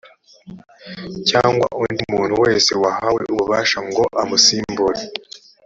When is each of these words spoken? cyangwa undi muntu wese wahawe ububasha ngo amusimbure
cyangwa 1.29 1.65
undi 1.83 2.03
muntu 2.13 2.35
wese 2.43 2.71
wahawe 2.83 3.21
ububasha 3.33 3.79
ngo 3.87 4.03
amusimbure 4.21 5.01